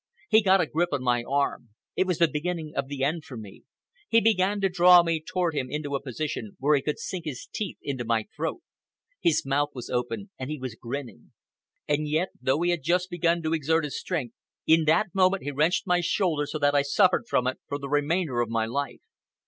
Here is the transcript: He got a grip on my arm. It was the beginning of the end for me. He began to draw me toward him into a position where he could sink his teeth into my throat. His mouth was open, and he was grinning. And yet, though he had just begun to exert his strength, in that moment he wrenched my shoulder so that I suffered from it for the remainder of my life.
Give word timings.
He 0.29 0.41
got 0.41 0.59
a 0.61 0.65
grip 0.65 0.89
on 0.93 1.03
my 1.03 1.21
arm. 1.21 1.69
It 1.95 2.07
was 2.07 2.17
the 2.17 2.27
beginning 2.27 2.73
of 2.75 2.87
the 2.87 3.03
end 3.03 3.23
for 3.23 3.37
me. 3.37 3.65
He 4.09 4.19
began 4.19 4.59
to 4.61 4.67
draw 4.67 5.03
me 5.03 5.21
toward 5.23 5.53
him 5.53 5.67
into 5.69 5.93
a 5.93 6.01
position 6.01 6.57
where 6.57 6.75
he 6.75 6.81
could 6.81 6.97
sink 6.97 7.25
his 7.25 7.45
teeth 7.45 7.77
into 7.83 8.03
my 8.03 8.25
throat. 8.35 8.61
His 9.19 9.45
mouth 9.45 9.69
was 9.75 9.91
open, 9.91 10.31
and 10.39 10.49
he 10.49 10.57
was 10.57 10.73
grinning. 10.73 11.33
And 11.87 12.07
yet, 12.09 12.29
though 12.41 12.61
he 12.61 12.71
had 12.71 12.81
just 12.81 13.11
begun 13.11 13.43
to 13.43 13.53
exert 13.53 13.83
his 13.83 13.99
strength, 13.99 14.33
in 14.65 14.85
that 14.85 15.13
moment 15.13 15.43
he 15.43 15.51
wrenched 15.51 15.85
my 15.85 15.99
shoulder 16.01 16.47
so 16.47 16.57
that 16.57 16.73
I 16.73 16.81
suffered 16.81 17.27
from 17.29 17.45
it 17.45 17.59
for 17.67 17.77
the 17.77 17.87
remainder 17.87 18.41
of 18.41 18.49
my 18.49 18.65
life. 18.65 19.01